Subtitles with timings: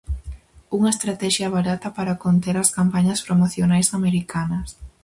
[0.77, 4.67] Unha estratexia barata para conter as campañas promocionais americanas.